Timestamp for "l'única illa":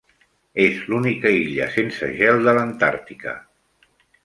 0.93-1.67